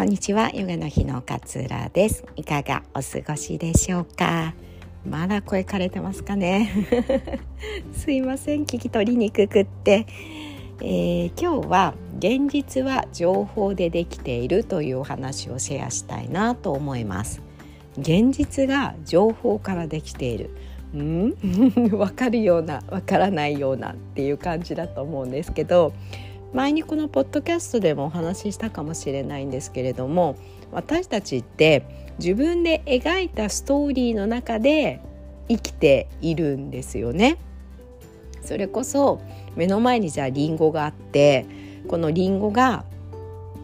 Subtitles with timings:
[0.00, 0.48] こんにちは。
[0.54, 2.24] ヨガの日の勝浦です。
[2.34, 4.54] いかがお過ごしでしょうか？
[5.06, 6.70] まだ声枯れてますかね？
[7.92, 8.62] すいません。
[8.64, 10.06] 聞き取りにくくって、
[10.80, 17.42] えー、今日は現実は情報でできているというお話をシェアしたいなと思います。
[17.98, 20.48] 現実が情報からできている。
[20.94, 21.34] うん？
[21.90, 25.92] 分かるような分からないようなっていう感じだと思うんですけど。
[26.52, 30.36] 前にこのポッドキャストでもお話ししたかもしれないんですけれども
[30.72, 35.00] 私たちって自分で描いたストーリーの中で
[35.48, 37.38] 生きているんですよね。
[38.42, 39.20] それこそ
[39.56, 41.46] 目の前にじゃあリンゴがあって
[41.88, 42.84] このリンゴが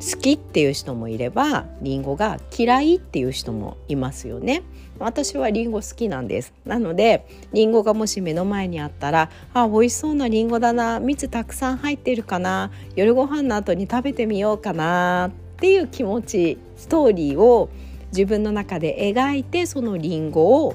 [0.00, 4.62] 好きっていう人もいればリンゴが嫌いっていう人もいますよね。
[4.98, 6.54] 私はリンゴ好きなんです。
[6.64, 11.00] なのでリンゴがもし目の前にあったらあ美味しそうなリンゴだな。
[11.00, 12.70] 蜜たくさん入ってるかな。
[12.96, 15.28] 夜ご飯の後に食べてみようかな。
[15.28, 17.68] っていう気持ちストーリーを
[18.12, 20.74] 自分の中で描いてそのリンゴを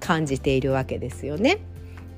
[0.00, 1.58] 感じているわけですよね。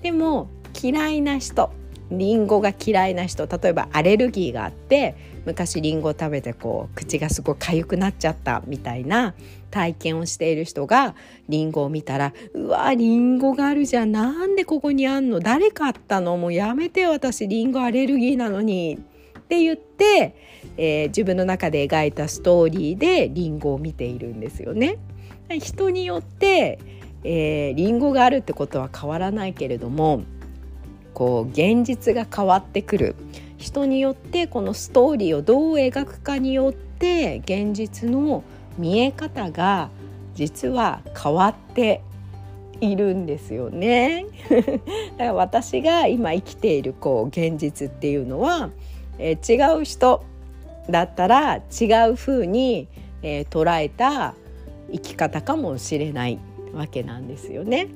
[0.03, 0.49] でも
[0.81, 1.73] 嫌いな人
[2.11, 9.35] リンゴが嫌いな人例えばアレルギーがあって昔リンゴを食べてこう口がすごい痒くなっちゃったみたいな
[9.71, 11.15] 体験をしている人が
[11.49, 14.13] リンゴを見たら「うわリンゴがあるじゃん。
[14.13, 15.41] なんでここにあんの？
[15.41, 16.37] 誰買ったの？
[16.37, 18.99] もうやめて私リンゴアレルギーなのに」
[19.39, 20.37] って言って、
[20.79, 24.97] えー、自分の中で描いたストーリーでリンゴを見ているんですよね。
[25.61, 26.79] 人によって、
[27.23, 30.23] えー、リンゴがあるってことは変わらないけれども
[31.13, 33.17] こう現実が変わってくる。
[33.65, 38.45] 人によってこのストーリーをどう描くかによって現実の
[38.77, 39.89] 見え方が
[40.35, 42.03] 実は変わって
[42.83, 44.27] いるんですよね。
[44.53, 44.79] だか
[45.17, 48.69] ら私が今生きているこう現実っていうのは、
[49.19, 50.23] えー、違う人
[50.91, 52.87] だったら違う風に、
[53.23, 54.35] えー、捉えた
[54.93, 56.39] 生き方かもしれない
[56.75, 57.85] わけなんですよね。
[57.85, 57.87] っ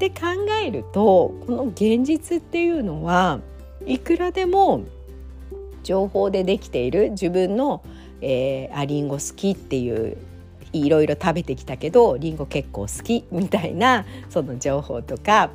[0.00, 0.16] て考
[0.64, 3.38] えるとこの現実っていうのは
[3.86, 4.84] いくらでも
[5.82, 7.82] 情報でできている自分の、
[8.20, 10.16] えー、あリンゴ好きっていう
[10.72, 15.50] いろいろ食べてきたけどリンゴ結構好きみたいなその情報とか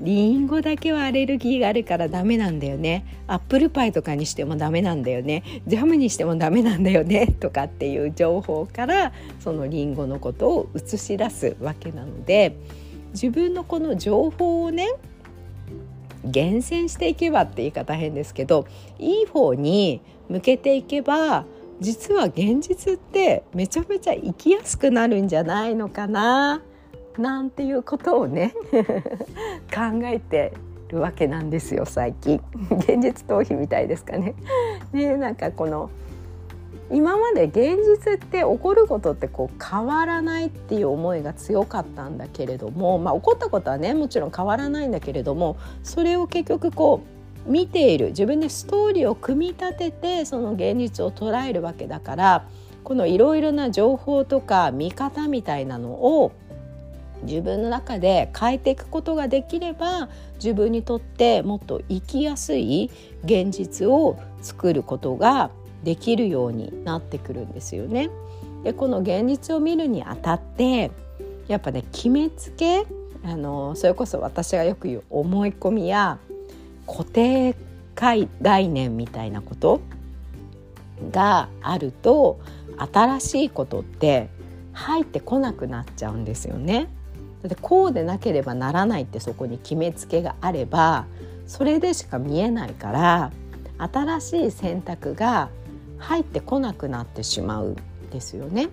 [0.00, 12.56] リンゴだけはアレルギーがあるからダメなんだよねアップルパイとかにしてもダメなんだよねジャムにしてもダメなんだよね とかっていう情報からそのリンゴのことを映し出すわけなので。
[13.12, 14.86] 自分のこの情報をね
[16.24, 18.66] 厳選していけばって言い方変ですけど
[18.98, 21.44] いい方に向けていけば
[21.80, 26.62] 実は現実ってめちゃめちゃ生きやすくなるんじゃないのかな
[27.18, 28.54] なんていうことをね
[29.72, 30.52] 考えて
[30.88, 34.34] るわけなんですよ最近現実逃避みたいですかね。
[34.92, 35.90] ねなんかこの
[36.92, 47.02] 今まで現実って起こることってこう変わらないっていう思いが強かったんだけれども、まあ、起こったことはねもちろん変わらないんだけれどもそれを結局こ
[47.46, 52.46] う見ている自分でストーリーを組み立ててその現実を捉えるわけだから
[52.82, 56.32] このいろいろな情報とか見方みたいなのを
[57.22, 62.90] 自分の中で変えていくことができれば自分にとってもっと生きやすい
[63.24, 65.50] 現実を作ることが
[65.84, 68.10] できるようになってくるんですよね。
[68.64, 70.90] でこの現実を見るにあたって
[71.48, 72.86] やっぱね決めつけ
[73.24, 76.18] あのそれこそ私がよく言う思い込みや
[76.86, 77.54] 固定
[77.94, 79.80] 概念みたいなこと
[81.10, 82.40] があると
[82.76, 84.28] 新しいことって
[84.72, 86.88] 入ってこなくなっちゃうんですよね。
[87.42, 91.06] だってこうでなければならないってそこに決めつけがあれば
[91.46, 93.32] それでしか見えないから
[93.78, 95.48] 新しい選択が
[96.00, 97.76] 入ってこなくなってしまうん
[98.10, 98.68] ですよね。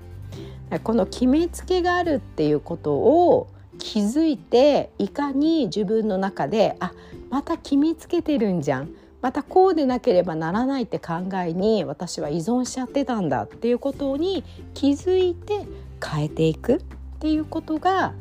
[0.83, 6.91] この決めつけがあるっていうことを気づいていかに自分の中であ
[7.29, 8.89] また決めつけてるんじゃん
[9.21, 15.65] またこうでなければならないって考えに私は依存しちゃってたんだっていうことに気づいて
[16.03, 16.79] 変えていくっ
[17.19, 18.13] ていうことが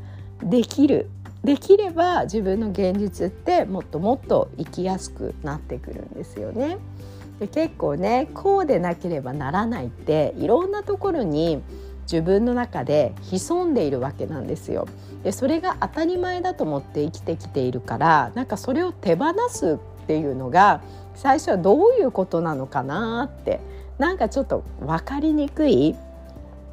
[0.42, 1.10] できる
[1.46, 6.78] できれば自分の現実ってもっともっと生きやすくなってくるんですよね。
[7.38, 11.62] で結構ねこうでなければならないっていろんなところに
[12.02, 14.88] 自分の中で潜んでいるわけなんですよ。
[15.22, 20.80] でそれが当たり前だと思って生きてきているからなんかそれを手放すっていうのが
[21.14, 23.60] 最初はどういうことなのかなって
[23.98, 25.94] なんかちょっと分かりにくい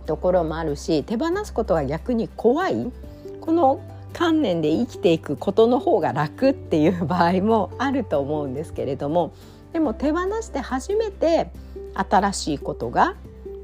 [0.08, 2.92] ところもあるし手放すことは逆に怖い
[3.40, 3.80] この
[4.14, 9.34] 観念で生きていくことの方が楽っていう場合もあると思うんですけれども
[9.74, 11.50] でも手放して初めて
[11.96, 13.16] 新しいことが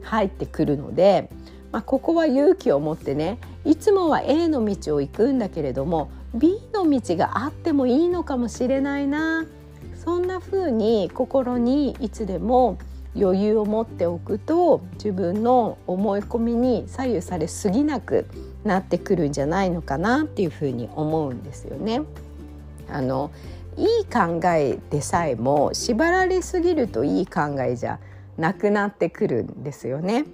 [0.01, 1.29] 入ってくるので、
[1.71, 9.45] まあ、ここは勇気を持ってねいつもは A の道を行くんだけれども B の道があってもいいのかもしれないな
[9.95, 12.79] そんな風に心にいつでも
[13.15, 18.27] 余裕を持っておくと自分の思い込みに左右されすぎなく
[18.63, 22.01] なってくるんじゃないのかなっていうふうに思うんですよね。
[22.91, 23.31] あの
[23.77, 27.99] いい考えでさえも縛られすぎるといい考えじゃ
[28.37, 30.25] なくなってくるんですよね。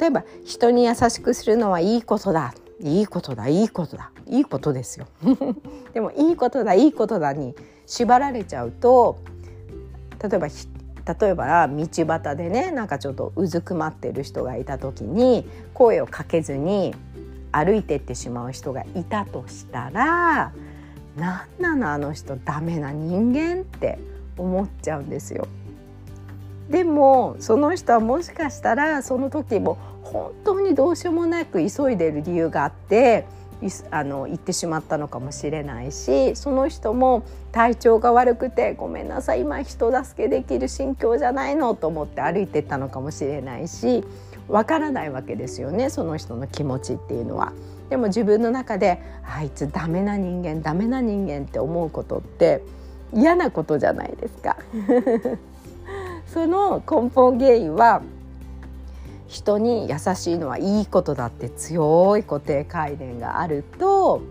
[0.00, 5.06] 例えば人に優しくするのはいいことだいいことだいいことだいいことですよ
[5.94, 7.54] でもいいことだいいことだに
[7.86, 9.18] 縛られちゃうと
[10.22, 10.48] 例えば
[11.06, 16.94] 例えば道端でねなんかちょっとうずくまってる人がいた時に声をかけずに
[17.52, 20.52] 歩いてってしまう人がいたとしたら
[21.16, 23.98] 何なのあの人ダメな人間って
[24.36, 25.46] 思っちゃうんですよ。
[26.68, 33.26] でもその人はもしかしたらその時も本当にどうしようもなく急いでる理由があって
[33.90, 44.04] あの行ってしまったのかもしれないしその人も体調が悪くてごめんなさい今人助けできる心境じゃないのと思って歩いてったのかもしれないし
[44.48, 47.52] わからないわけですよねその人の気持ちっていうのは。
[47.90, 52.62] でも自分の中であいつダメな人間ダメな人間って思うことって
[53.12, 54.56] 嫌なことじゃないですか。
[56.26, 58.02] その根本原因は
[59.28, 64.22] 人に優しいのはいいことだって強い固定概念があると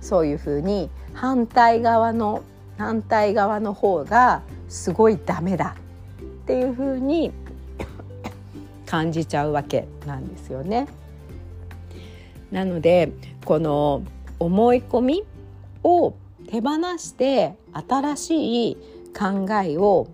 [0.00, 2.42] そういうふうに反対側の
[2.78, 5.76] 反対側の方がすごいダメだ
[6.20, 7.32] っていうふうに
[8.86, 10.86] 感じちゃうわけなんですよね。
[12.52, 13.12] なので
[13.44, 14.02] この
[14.38, 15.24] 思い込み
[15.82, 16.14] を
[16.48, 18.76] 手放して新しい
[19.16, 20.06] 考えを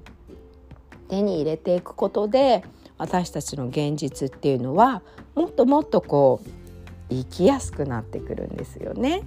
[1.08, 2.64] 手に入れていくことで
[2.98, 5.02] 私たちの現実っていうのは
[5.34, 6.48] もっともっとこう
[7.10, 9.22] 生きやすくなってくるんですよね。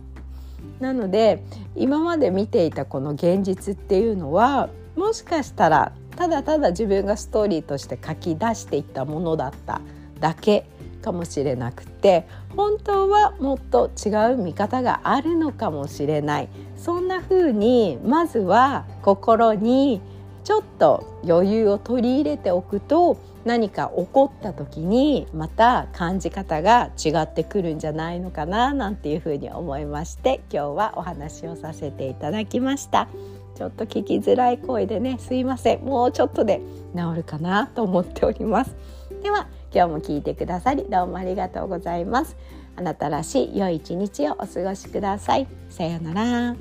[0.80, 1.44] なので
[1.76, 9.82] 今まで見ていたこの現実っていうのはもしかしたらただただ自分がストーリーとして書き出していったものだった
[10.20, 10.66] だけ
[11.02, 12.26] かもしれなくて
[12.56, 20.02] 本当はもっと違う見方があるのかもしれないそんな風にまずは心に
[20.46, 33.10] ちょっと余裕を取り入れておくと何か起こった時にまた感じ方が違ってくるんじゃないのかななんていうふうに思いまして今日はお話をさせていただきました。
[33.56, 35.82] ちょっと聞きづらい声でねすいません。
[35.82, 36.62] もうちょっとで
[36.96, 38.76] 治るかなと思っております。
[39.24, 42.38] では今日も聞いてくださりどうもありがとうございます。
[42.76, 45.48] あなたらしい良い一日をお過ごしください。
[45.70, 46.56] さようなら。